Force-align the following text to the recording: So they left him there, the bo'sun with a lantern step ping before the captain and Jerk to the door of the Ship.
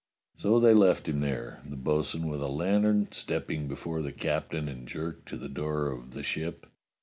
So 0.35 0.59
they 0.59 0.73
left 0.73 1.07
him 1.07 1.19
there, 1.19 1.61
the 1.63 1.75
bo'sun 1.75 2.27
with 2.27 2.41
a 2.41 2.47
lantern 2.47 3.09
step 3.11 3.49
ping 3.49 3.67
before 3.67 4.01
the 4.01 4.11
captain 4.11 4.67
and 4.67 4.87
Jerk 4.87 5.25
to 5.25 5.37
the 5.37 5.47
door 5.47 5.91
of 5.91 6.15
the 6.15 6.23
Ship. 6.23 6.65